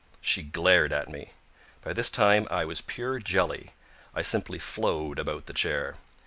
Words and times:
She 0.19 0.41
glared 0.41 0.93
at 0.95 1.09
me. 1.09 1.29
By 1.83 1.93
this 1.93 2.09
time 2.09 2.47
I 2.49 2.65
was 2.65 2.81
pure 2.81 3.19
jelly. 3.19 3.69
I 4.15 4.23
simply 4.23 4.57
flowed 4.57 5.19
about 5.19 5.45
the 5.45 5.53
chair. 5.53 5.97